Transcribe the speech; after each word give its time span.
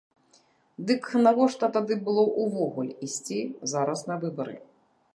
Дык 0.91 1.03
навошта 1.27 1.69
тады 1.77 1.93
было 2.09 2.23
ўвогуле 2.47 2.93
ісці 3.09 3.39
зараз 3.75 3.99
на 4.13 4.23
выбары? 4.27 4.57